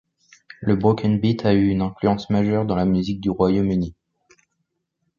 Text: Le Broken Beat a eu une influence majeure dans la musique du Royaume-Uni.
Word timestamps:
Le 0.61 0.75
Broken 0.75 1.19
Beat 1.19 1.45
a 1.45 1.53
eu 1.53 1.67
une 1.69 1.83
influence 1.83 2.31
majeure 2.31 2.65
dans 2.65 2.75
la 2.75 2.85
musique 2.85 3.21
du 3.21 3.29
Royaume-Uni. 3.29 3.93